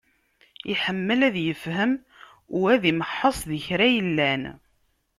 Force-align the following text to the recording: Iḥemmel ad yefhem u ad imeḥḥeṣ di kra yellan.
Iḥemmel 0.71 1.19
ad 1.27 1.35
yefhem 1.45 1.93
u 2.57 2.59
ad 2.73 2.83
imeḥḥeṣ 2.91 3.37
di 3.49 3.59
kra 3.65 3.87
yellan. 3.95 4.43